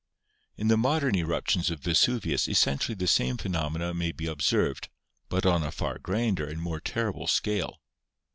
[0.57, 4.89] In the modern eruptions of Vesuvius essentially the same phenomena may be observed,
[5.29, 7.79] but on a far grander and more terrible scale.